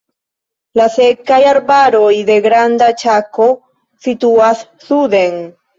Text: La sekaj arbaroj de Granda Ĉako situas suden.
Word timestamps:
La 0.79 0.87
sekaj 0.93 1.37
arbaroj 1.49 2.09
de 2.31 2.39
Granda 2.49 2.91
Ĉako 3.05 3.49
situas 4.09 4.69
suden. 4.91 5.41